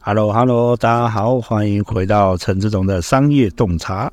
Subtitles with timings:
[0.00, 4.12] Hello，Hello，大家好，欢迎回到陈志总的商业洞察。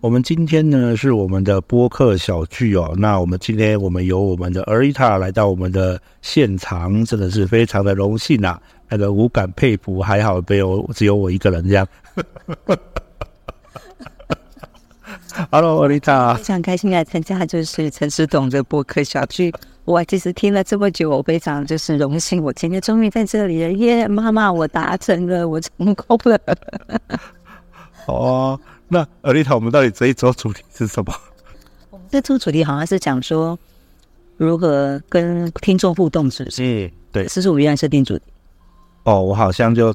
[0.00, 2.94] 我们今天呢是我们的播客小聚哦。
[2.96, 8.62] 那我们今天我们由我们的 Arita 来到我们的现场，真的是非常的荣幸啊。
[8.88, 11.84] 那个无感佩服，还好没有只有我一个人这样。
[15.50, 19.52] Hello，Arita，非常开心来参加，就是陈志总的播客小聚。
[19.86, 24.08] 我其实听了这么久，我非常就是荣幸，我今天终于在这里了耶！
[24.08, 26.40] 妈妈，我达成了，我成功了。
[28.06, 31.14] 哦，那 Arita，我们到底这一周主题是什么？
[31.90, 33.56] 我 们这周主题好像是讲说
[34.36, 36.86] 如何跟听众互动，是不是？
[36.86, 38.24] 嗯，对，这是我原来设定主题。
[39.04, 39.94] 哦，我好像就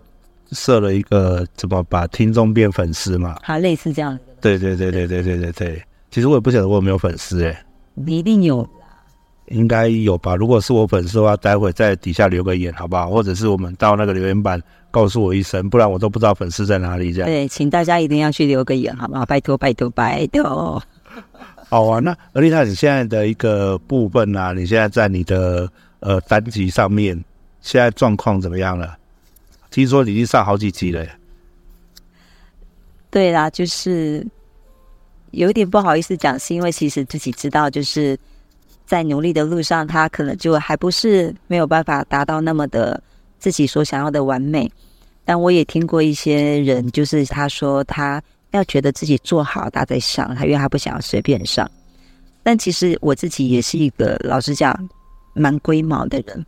[0.54, 3.36] 设了一个怎么把听众变粉丝嘛？
[3.44, 4.22] 好，类似这样的。
[4.40, 5.84] 对对对对对对对对。
[6.10, 7.66] 其实我也不晓得我有没有粉丝哎。
[7.94, 8.66] 你一定有。
[9.48, 10.36] 应该有吧？
[10.36, 13.10] 如果是我粉丝的话，待会在底下留个言，好不好？
[13.10, 17.12] 或者是我们到那个留言板告诉我一声，不然我都不知道粉丝在哪里。
[17.12, 19.26] 这样对，请大家一定要去留个言，好不好？
[19.26, 20.82] 拜托，拜托，拜托。
[21.68, 27.22] 好啊，那 Arita，你现在的一个部分啊，你现在在你的呃单集上面，
[27.62, 28.98] 现在状况怎么样了？
[29.70, 31.06] 听说你已经上好几集了。
[33.10, 34.26] 对啦，就是
[35.32, 38.18] 有点不好意思讲，是因为其实自己知道，就是。
[38.92, 43.02] 在努力的路上，他可能就还不是没有办法达到那么的
[43.40, 44.70] 自己所想要的完美。
[45.24, 51.72] 但我也听过一些人，就是他说他要觉得自己做好，他再上，他因为他不想要随便上。
[52.44, 54.78] 但其实我自己也是一个老实讲
[55.34, 56.46] 蛮龟毛的人，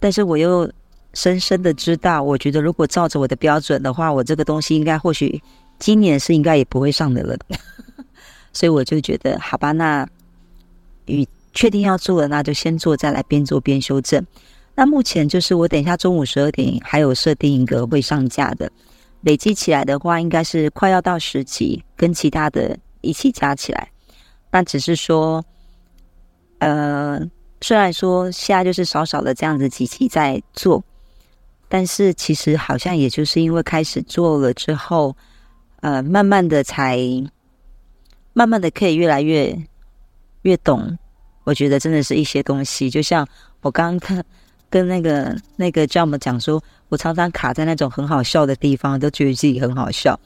[0.00, 0.66] 但是我又
[1.12, 5.38] 深深的知道，我觉得如果照着我的标准的话，我这个东西应该或许
[5.78, 7.36] 今年是应该也不会上的了。
[8.54, 10.08] 所以我就觉得好吧，那
[11.04, 11.28] 与。
[11.54, 14.26] 确定要做了，那就先做，再来边做边修正。
[14.74, 18.70] 那目前就是我等一下中午十二点还有设定一个会上架的，
[19.20, 23.88] 累积起来的话，应该是快要到十集，跟其他的一起加起来。
[24.50, 25.44] 那只是说，
[26.58, 27.20] 呃，
[27.60, 30.82] 虽然说现在就是少少的这样子几集在做，
[31.68, 35.16] 但是其实好像也就是因为开始做了之后，
[35.82, 36.98] 呃，慢慢的才，
[38.32, 39.56] 慢慢的可以越来越
[40.42, 40.98] 越懂。
[41.44, 43.26] 我觉得真的是一些东西，就像
[43.60, 44.24] 我刚刚看
[44.70, 50.18] 跟那个那个 Jump 讲说，我常常卡在那种很好笑的地方，都觉得自己很好笑。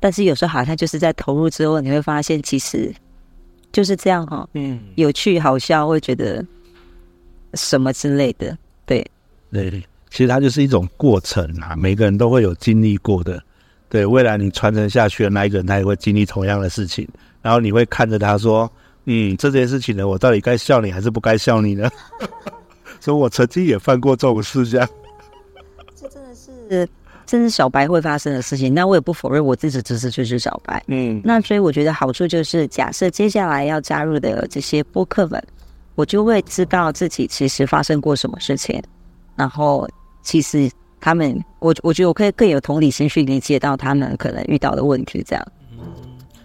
[0.00, 2.92] 但是有时候好像就是在投入之后，你会发现其实
[3.70, 6.44] 就是这样哈、哦，嗯，有趣好笑，会觉得
[7.54, 9.06] 什么之类的，对，
[9.52, 9.70] 对，
[10.10, 13.40] 其实它就是一种过程啊，每个人都会有经历过的，
[13.88, 17.06] 对，未来你传承下去的那一个人，他也会经历同样的事情，
[17.42, 18.68] 然后你会看着他说。
[19.04, 21.90] 嗯，这件事情呢，我到底该笑你还是不该笑你呢？
[23.00, 24.88] 所以，我曾经也犯过这种事，这样。
[25.96, 26.88] 这真的是，
[27.26, 28.72] 真是小白会发生的事情。
[28.72, 30.80] 那我也不否认我自己只是就是小白。
[30.86, 35.42] 嗯，那所以我觉得好处就是，假设接下来要加入的这些播客们，
[35.96, 38.80] 我就会知道自己其实发生过什么事情，
[39.34, 39.88] 然后
[40.22, 40.70] 其实
[41.00, 45.44] 他们，我我觉得我可以更有同理心去理解到他们可能遇到的问题，这样。
[45.72, 45.78] 嗯，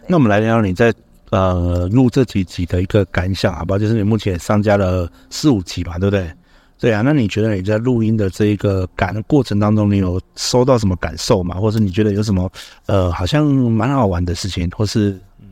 [0.08, 0.92] 那我们来聊聊你在。
[1.30, 3.78] 呃，录这几集的一个感想，好不好？
[3.78, 6.32] 就是你目前上架了四五集吧，对不对？
[6.80, 11.56] 对啊，那你觉得你在录音的这一个感过程当中，你有收到什么感受吗？
[11.60, 12.50] 或者你觉得有什么
[12.86, 15.48] 呃，好像蛮好玩的事情，或是嗯，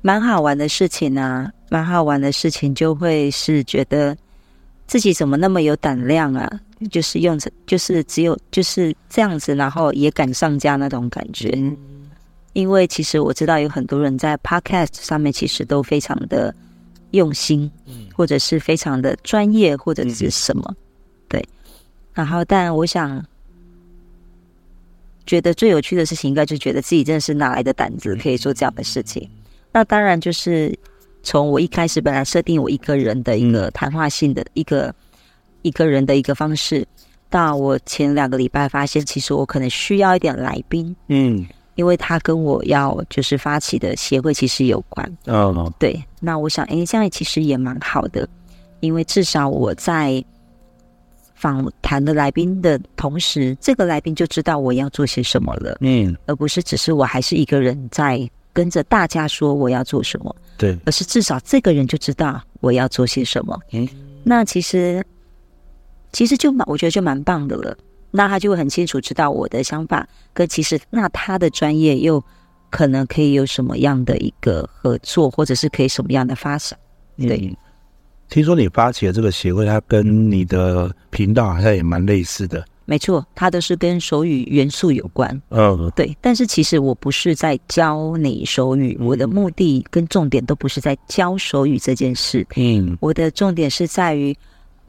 [0.00, 4.16] 蛮好玩的事情啊，蛮好玩的事情，就会是觉得
[4.86, 6.50] 自己怎么那么有胆量啊？
[6.90, 11.50] 就是用着，就是只有就是这样子，然后也敢上架那种感觉。
[11.54, 11.76] 嗯
[12.52, 16.54] 因为其实我知道有很多人在 Podcast 上面其实都非常的
[17.12, 20.74] 用心，嗯，或者是非常的专业，或者是什么，
[21.28, 21.44] 对。
[22.12, 23.24] 然后，但我想
[25.24, 29.28] 觉得最有趣的事情，应该就觉得自己真的是哪来的胆子可以做这样的事情。
[29.72, 30.76] 那当然就是
[31.22, 34.92] 从我一开始本来设定我一个人的一个谈话性的一个
[35.62, 36.84] 一个人的一个方式，
[37.28, 41.46] 到我前两个礼拜发现，其实我可能需要一点来宾，嗯，
[41.80, 48.28] 因为他跟我要就是发起的协会其实有关，哦，对，那我想，哎，这样其实也蛮好的，
[48.80, 50.22] 因为至少我在
[51.34, 63.88] 访谈的来宾的同时，这个来宾就知道我要做些什么了，嗯，而不是只是我还是一个人在跟着大家说我要做什么，对，而是至少这个人就知道我要做些什么，嗯，
[64.22, 65.02] 那其实。
[66.12, 67.72] 其实就蛮，我觉得就蛮棒的了。
[68.10, 72.22] 那他就会很清楚知道我的想法，跟其实那他的专业又
[72.68, 76.78] 可能可以有什么样的一个合作，或者是可以什么样的发展。
[77.16, 77.56] 对，嗯、
[78.28, 82.64] 听说你发起的这个协会，它跟你的频道好像也蛮类似的。
[82.84, 85.40] 没错，它都是跟手语元素有关。
[85.50, 86.16] 嗯，对。
[86.20, 92.44] 但是其实我不是在教你手语，我的目的跟重点都不是在教手语这件事。
[92.56, 94.36] 嗯，我的重点是在于。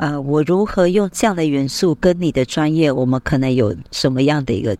[0.01, 4.75] 呃，我如何用这样的元素跟你的专业，我们可能有什么样的一个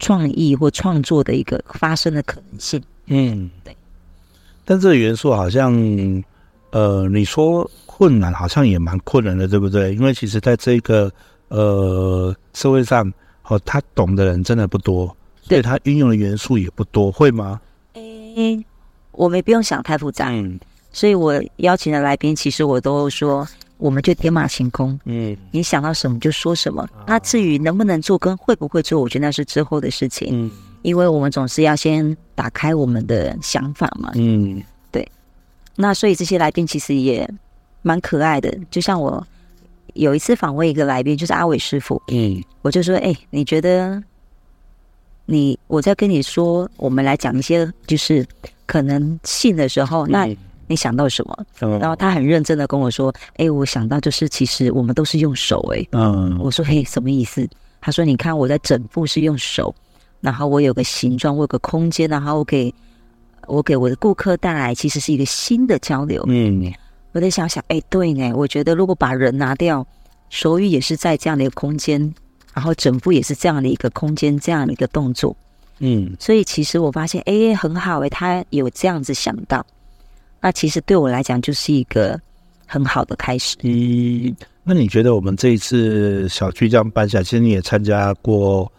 [0.00, 2.82] 创意或创作的一个发生的可能性？
[3.06, 3.76] 嗯，对。
[4.64, 5.72] 但这个元素好像，
[6.72, 9.94] 呃，你说困难，好像也蛮困难的，对不对？
[9.94, 11.08] 因为其实在这个
[11.46, 13.08] 呃社会上，
[13.44, 15.16] 哦，他懂的人真的不多，
[15.46, 17.60] 对他运用的元素也不多，会吗？
[17.92, 18.60] 诶，
[19.12, 20.30] 我们不用想太复杂。
[20.30, 20.58] 嗯，
[20.90, 23.46] 所以我邀请的来宾，其实我都说。
[23.84, 26.88] 我们就天马行空，嗯，你想到什么就说什么。
[27.06, 30.28] 那至于能不能做跟会不会做，我觉得那是之后的事情。
[30.32, 30.50] 嗯，
[30.80, 34.10] 因为我们总是要先打开我们的想法嘛。
[34.14, 35.06] 嗯，对。
[35.76, 37.28] 那所以这些来宾其实也
[37.82, 38.50] 蛮可爱的。
[38.70, 39.22] 就像我
[39.92, 42.00] 有一次访问一个来宾，就是阿伟师傅。
[42.08, 44.02] 嗯，我就说，哎，你觉得
[45.26, 48.26] 你我在跟你说，我们来讲一些就是
[48.64, 50.26] 可能性的时候，那。
[50.66, 51.46] 你想到什么？
[51.78, 57.46] 然后他很认真的跟我说：“哎，我想到就是，其实我们都是用手。”哎，嗯，我说：“嘿，什么意思？”
[57.80, 59.74] 他说：“你看我在整部是用手，
[60.20, 62.74] 然后我有个形状，我有个空间，然后我给
[63.46, 66.72] 我给我的顾客带来其实是一个新的交流。”嗯，
[67.12, 69.86] 我在想想，哎，对呢，我觉得如果把人拿掉，
[70.30, 72.14] 手语也是在这样的一个空间，
[72.54, 75.36] 然后整部也是这样的一个空间，这样的一个动作。
[75.80, 79.64] 嗯，所以其实我发现，哎，很好哎，他有这样子想到。
[80.44, 82.20] 那其实对我来讲就是一个
[82.66, 83.56] 很好的开始。
[83.62, 88.70] 嗯，那你觉得我们这一次小区这样办下来，其实你也参加过，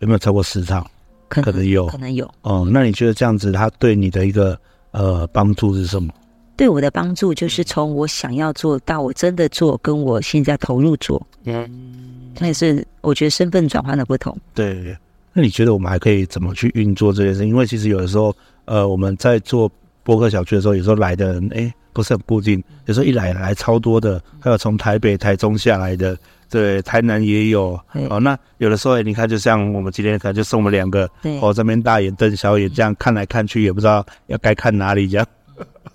[0.00, 0.86] 有没有超过十场？
[1.28, 2.30] 可能，可能有，可能有。
[2.42, 4.60] 哦，那你觉得这样子，它对你的一个
[4.90, 6.12] 呃帮助是什么？
[6.54, 11.26] 对我的帮助就是从我想要做到我真的做，跟我现在投入做。
[11.44, 14.36] 嗯，但是我觉得身份转换的不同。
[14.52, 14.94] 对，
[15.32, 17.48] 那你觉得我们还可以怎么去运作这件事？
[17.48, 18.36] 因为其实有的时候，
[18.66, 19.72] 呃，我们在做。
[20.06, 26.16] 播客小区的时候，有时候来的人哎不是很固定，有时候一来来超多的，还有从台北、台中下来的，
[26.48, 27.78] 对，台南也有。
[28.08, 31.10] 哦，那有的时候你看，就像我们今天可能就送我们两个，
[31.42, 35.26] 哦，这边大眼瞪小眼，这样看来看去也不知道要该看哪里，这样。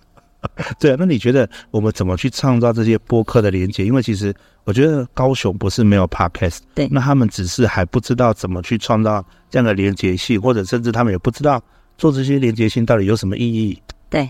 [0.77, 3.85] 对啊，那你觉得我们怎么去创造这些播客的连接？
[3.85, 4.33] 因为其实
[4.65, 11.63] 我觉得高雄不是没有 podcast，对，那他们只是还不知道怎么去创造这样的连接性，或者甚至他们也不知道
[12.01, 13.79] 做这些连接性到底有什么意义。
[14.09, 14.27] 对，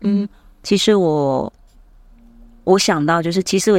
[0.00, 0.28] 嗯，
[0.64, 1.52] 其实我
[2.64, 3.70] 我想到就是，其实，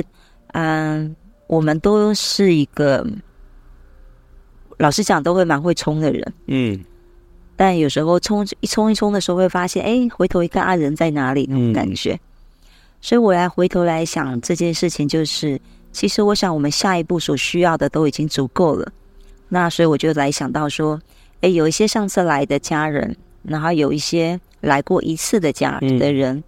[0.54, 1.16] 嗯、呃，
[1.48, 3.06] 我们都是一个，
[4.78, 6.80] 老实讲，都会蛮会冲的人，嗯，
[7.58, 12.20] 但有时候冲一冲一冲的时候，会发现，哎，回头一看，啊，人在哪里那种感觉，嗯、
[13.02, 15.60] 所以我来回头来想这件事情，就是，
[15.92, 18.90] 其实我想，我们下一步所需要的都已经足够了，
[19.50, 20.98] 那所以我就来想到说，
[21.42, 24.40] 哎，有一些上次来的家人，然后有一些。
[24.62, 26.44] 来过一次的家的人，嗯、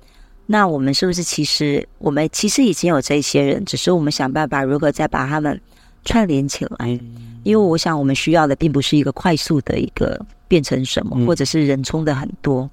[0.46, 5.58] 那我们是不是其实我们其实已经有这些人，只是我们想办法如何再把他们
[6.04, 7.00] 串联起来？
[7.02, 10.20] 嗯、因为我想我们需要的并不是一个快速的一个
[10.50, 12.70] 变成什么，嗯、或者是人冲的很多，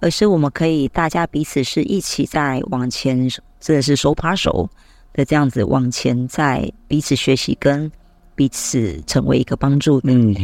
[0.00, 3.26] 而是我们可以大家彼此是一起在往前，
[3.58, 4.68] 真的是手把手
[5.14, 7.90] 的这样子往前，在彼此学习跟
[8.34, 10.12] 彼此成为一个帮助的。
[10.12, 10.36] 嗯，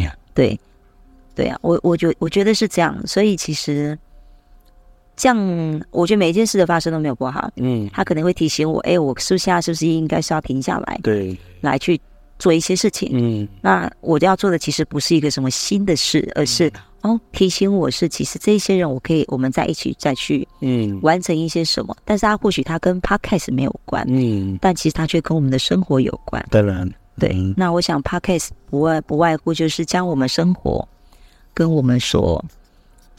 [1.34, 3.98] 对，对啊，我我觉我觉得是这样，所以其实。
[5.14, 7.50] 这样，我觉得每一件事的发生都没有不好。
[7.56, 10.98] 嗯，他可能会提醒我，哎，我是不是现在是不是应该是要停下来？
[11.02, 12.00] 对，来去
[12.38, 13.10] 做一些事情。
[13.12, 16.66] 嗯，那我要做的其实不是一个什么新的事，而是、
[17.02, 21.94] 嗯、哦，提醒我是其实这些人，我可以我们在一起再去嗯完成一些什么。
[21.98, 26.42] 嗯、但是他或许他跟 Podcast 没有关，嗯，但其实他却跟我们的生活有关。
[26.50, 27.30] 当然，对。
[27.34, 30.88] 嗯、那我想 Podcast 不外不外乎就是将我们生活
[31.54, 32.44] 跟我们所。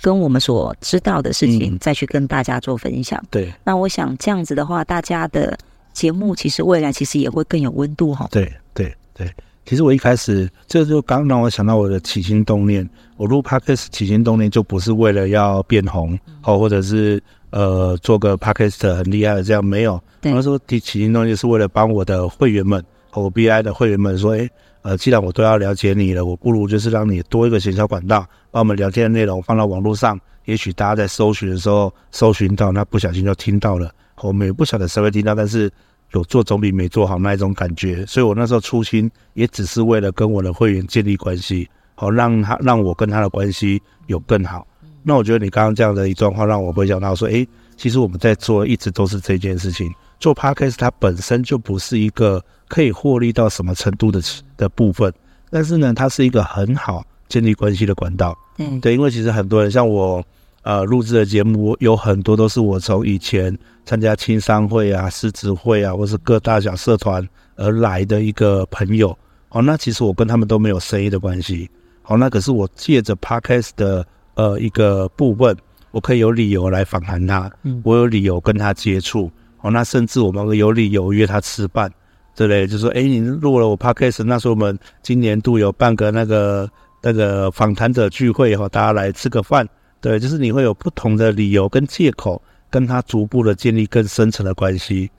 [0.02, 3.24] 跟我们所知道的事情，再去跟大家做分享。
[3.32, 5.58] 对，那我想这样子的话，大家的
[5.94, 8.28] 节目其实未来其实也会更有温度哈。
[8.30, 9.32] 对对对，
[9.66, 12.86] 其实我一开始这就刚让我想到我的起心动念，
[13.16, 24.50] 我录 Podcast 起心动念就不是为了要变红，好、嗯、或者是呃做个 Podcast 很厉害的这样没有，那时候起起心动念是为了帮我的会员们和我 BI 的会员们说，哎
[24.84, 33.90] 呃，既然我都要了解你了，我不如就是让你多一个行销管道，把我们聊天的内容放到网络上，也许大家在搜寻的时候搜寻到，那不小心就听到了。
[34.22, 35.72] 我们也不晓得谁会听到，但是
[36.12, 38.06] 有做总比没做好那一种感觉。
[38.06, 44.68] 所以我那时候初心也只是为了跟我的会员建立关系，好让他让我跟他的关系有更好。
[45.02, 49.90] 那我觉得你刚刚这样的一段话，让我会想到说，诶，其实我们在做一直都是这件事情。
[50.20, 54.22] 做 Podcast 它本身就不是一个可以获利到什么程度的
[54.64, 55.14] 的部分，
[55.50, 58.34] 但是呢，它是一个很好建立关系的管道。
[58.58, 60.24] 嗯，对，因为其实很多人像我。
[60.66, 63.54] 呃，录制的节目有很多都是我从以前
[63.84, 67.22] 参加青商会啊、狮子会啊，或是各大小社团
[67.58, 69.10] 而来的一个朋友。
[69.50, 71.70] 哦，那其实我跟他们都没有生意的关系。
[72.02, 75.54] 好，那可是我借着 Podcast 的呃一个部分，
[75.92, 77.52] 我可以有理由来访谈他，
[77.84, 79.30] 我有理由跟他接触。
[79.58, 81.92] 好，那甚至我们有理由约他吃饭，
[82.36, 82.68] 对不对？
[82.68, 86.70] 就说，哎，你录了我 Podcast，那时候我们今年度有办个那个
[87.02, 89.68] 那个访谈者聚会，哈，大家来吃个饭。
[90.02, 95.10] 对，就是你会有不同的理由跟借口，跟他逐步的建立更深层的关系，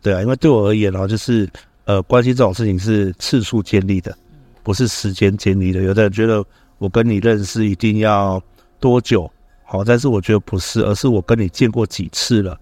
[0.00, 1.48] 对啊，因为对我而言哦，就是
[1.84, 4.16] 呃，关系这种事情是次数建立的，
[4.62, 5.82] 不是时间建立的。
[5.82, 6.44] 有的人觉得
[6.78, 8.42] 我跟你认识一定要
[8.80, 9.30] 多久，
[9.64, 12.58] 好，但是我觉得不是，而是我跟你见过几次了，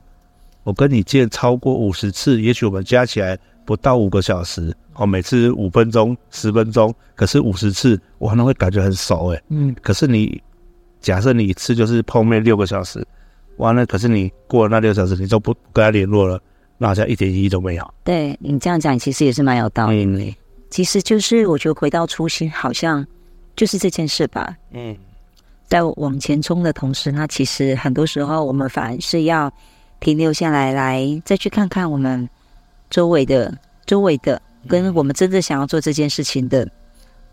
[0.65, 3.39] 我跟你见超过五十次，也许我们加起来
[3.71, 10.43] 不到五个小时，哦，每次五分钟、十分钟，可是五十次我可能会感觉很熟，诶，嗯，可是你。
[11.01, 13.03] 假设你一次就是碰面六个小时，
[13.57, 16.39] 完了，可是你过了那六个小时，你都不跟他联络了，
[16.77, 17.95] 那好像一点意义都没有。
[18.05, 20.05] 对，你这样讲，其实也是蛮有道理。
[20.05, 20.35] 嗯，
[20.69, 23.07] 其实就是我觉得回到初心，好像
[23.57, 24.55] 就是这件事吧。
[24.73, 24.95] 嗯，
[25.69, 29.51] 在往前冲的同时，那其实很多时候我们反而是要
[30.01, 32.29] 停留下来，来再去看看我们
[32.91, 33.57] 周围的、
[33.87, 36.69] 周围的，跟我们真正想要做这件事情的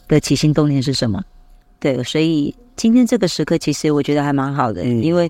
[0.07, 1.21] 的起心动念是什么。
[1.79, 2.55] 对，所以。
[2.77, 5.27] 今天这个时刻，其实我觉得还蛮好的，嗯、因为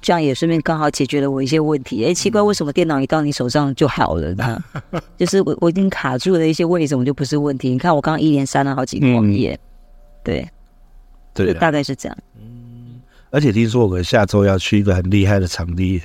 [0.00, 2.02] 这样也顺便刚好解决了我一些问题。
[2.06, 4.64] 哎，奇怪，为什么电脑一到你手上就好了呢？
[5.18, 7.68] 就是我我已经卡住了一些，为什么就不是问题？
[7.68, 9.60] 你看我刚刚一连删了好几个网页，嗯、
[10.24, 10.48] 对，
[11.34, 12.16] 对，大概是这样。
[12.40, 16.00] 嗯，而且听说我们下周要去一个很厉害的场地。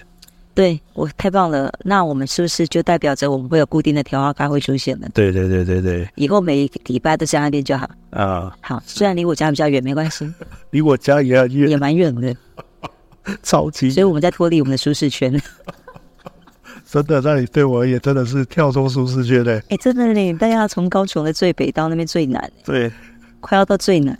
[0.55, 1.73] 对，我太棒了！
[1.83, 5.09] 那我们是不是就代表着我们会有固定的调花咖会出现了？
[5.11, 8.55] 对对对对对，以后每一个礼拜都在那边就好啊。
[8.61, 10.31] 好，虽然离我家比较远，没关系。
[10.69, 12.35] 离我家也远，也蛮远的，
[13.41, 13.89] 超级。
[13.89, 15.33] 所以我们在脱离我们的舒适圈。
[16.85, 19.59] 真的，那你对我而言真的是跳出舒适圈嘞。
[19.69, 22.91] 哎，真的嘞，大家要从高雄的最北到那边最南，对，
[23.39, 24.15] 快要到最南。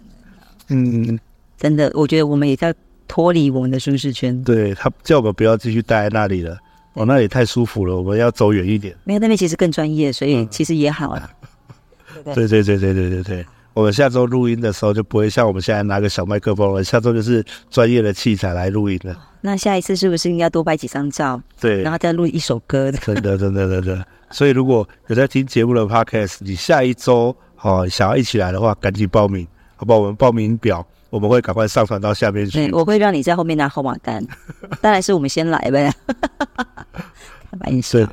[0.70, 1.20] 嗯，
[1.60, 2.74] 真的，我觉得我们也在。
[3.14, 4.44] 脱离我们的舒适圈。
[4.44, 6.58] 对他叫我们不要继续待在那里了，
[6.94, 8.96] 哦，那也太舒服了，我们要走远一点。
[9.04, 11.30] 没有，那边其实更专业，所以其实也好啊。
[12.26, 19.16] 嗯、对对对对对对对，我们下周录音的时候就不会像我们现在拿个小麦克风了，下周就是专业的器材来录音了。
[19.42, 21.40] 那下一次是不是应该多拍几张照？
[21.62, 22.92] 对，然后再录一首歌。
[23.06, 24.04] 真的，真的，真的。
[24.32, 30.00] 所以如果有在听节目的 podcast，你下一周哦想要一起来的话，赶紧报名，好不好？
[30.00, 30.84] 我们报名表。
[31.14, 32.58] 我们会赶快上传到下面去。
[32.58, 34.26] 对，我会让你在后面拿号码单。
[34.82, 35.94] 当然是我们先来呗。
[37.52, 38.00] 开玩笑。
[38.00, 38.08] 对，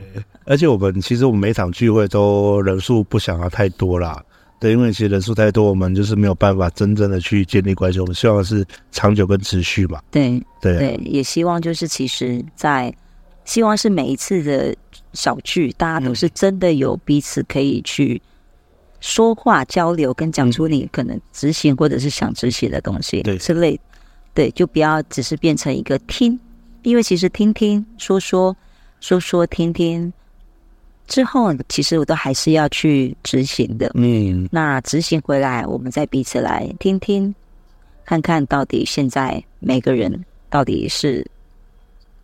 [0.45, 4.23] 而且我们其实我们每场聚会都人数不想要太多啦。
[4.61, 7.99] 对，因为其实人数太多，我们就是没有办法真正的去建立关系。
[7.99, 9.99] 我们希望是长久跟持续嘛。
[10.11, 12.95] 对对对，也希望就是其实在
[13.47, 14.76] 希望是每一次的
[15.14, 18.21] 小聚，大家都是真的有彼此可以去。
[19.00, 23.80] 说话交流跟讲出你可能执行或者是想执行的东西，对之类，
[24.35, 26.38] 对，就不要只是变成一个听，
[26.83, 28.54] 因为其实听听说说
[29.00, 30.12] 说说听听
[31.07, 33.90] 之后，其实我都还是要去执行的。
[33.95, 37.35] 嗯，那执行回来，我们再彼此来听听，
[38.04, 41.26] 看看到底现在每个人到底是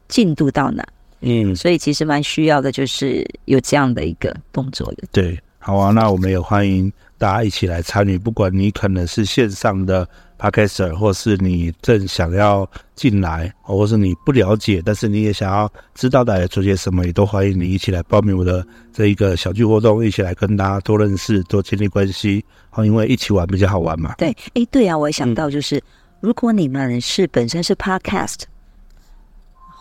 [0.08, 0.86] 进度到哪。
[1.20, 5.04] 嗯，所以其实蛮需要的，就是有这样的一个动作的。
[5.10, 5.40] 对。
[5.66, 8.16] 好啊，那我们也欢迎大家一起来参与。
[8.16, 10.08] 不管你可能是线上的
[10.38, 22.44] Podcaster，或是你正想要进来，或是你不了解，但是你也想要知道大家做些什么，也都欢迎你一起来报名我的这一个小聚活动，一起来跟大家多认识、多建立关系。
[22.70, 24.14] 好，因为一起玩比较好玩嘛。
[24.18, 25.82] 对，哎，对啊，我也想到就是，
[26.20, 28.42] 如果你们是本身是 Podcast，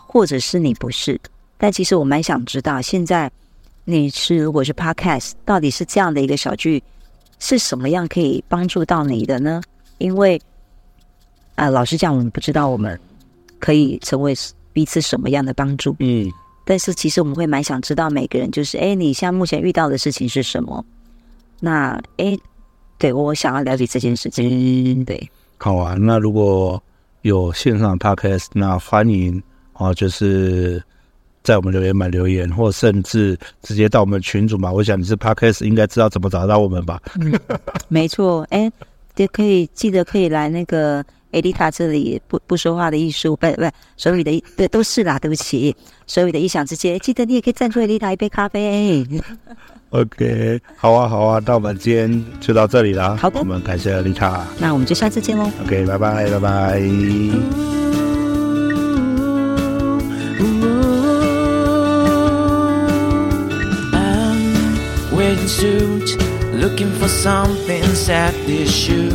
[0.08, 1.20] 或者是你不是，
[1.56, 3.30] 但其实我蛮想知道现在。
[3.88, 6.82] 你是如果是 Podcast，到底是这样的一个小剧，
[7.38, 9.62] 是什么样可以帮助到你的呢？
[9.98, 10.36] 因为
[11.54, 12.98] 啊、呃，老实讲，我们不知道我们
[13.60, 14.34] 可以成为
[14.72, 15.94] 彼此什么样的帮助。
[16.00, 16.28] 嗯，
[16.64, 20.84] 但是其实我们会蛮想知道每个人，就是哎，你现在目前遇到的事情是什么？
[21.60, 22.36] 那哎，
[22.98, 25.04] 对，我想要了解这件事情。
[25.04, 25.94] 对，好啊。
[25.94, 26.82] 那如果
[27.22, 29.40] 有线上 Podcast，那欢迎
[29.74, 30.82] 啊，就是。
[31.46, 34.72] 在我们留言板留言，或甚至直接到我们群组嘛。
[34.72, 37.00] 我想你是 Podcast，应该知道怎么找到我们吧？
[37.20, 37.32] 嗯，
[37.86, 38.44] 没错。
[38.50, 38.68] 哎，
[39.14, 43.62] 也可以记得可以来那个艾丽塔这里不不说话的艺术，不不
[43.96, 45.20] 手语的，对，都是啦。
[45.20, 45.74] 对不起，
[46.08, 49.06] 手语的异想之间，记得你也可以赞助艾丽塔一杯咖啡。
[49.90, 53.16] OK，好啊，好啊，那我们今天就到这里了。
[53.16, 54.44] 好的，我们感谢艾丽塔。
[54.58, 55.48] 那我们就下次见喽。
[55.64, 57.75] OK，拜拜，拜拜。
[65.45, 66.17] wearing suit,
[66.51, 69.11] looking for something's at this shoe.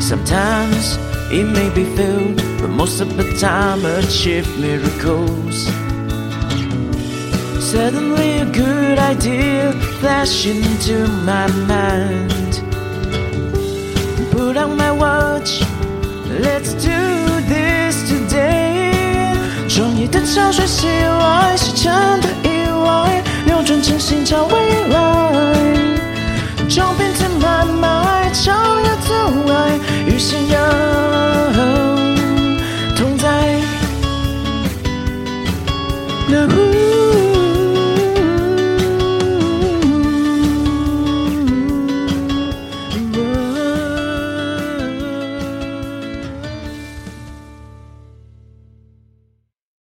[0.00, 0.98] Sometimes
[1.32, 5.56] it may be filled, but most of the time achieve miracles.
[7.72, 12.52] Suddenly a good idea flashed into my mind.
[14.32, 15.62] Put on my watch,
[16.46, 17.00] let's do
[17.52, 18.76] this today.
[19.68, 20.66] 创意的潮水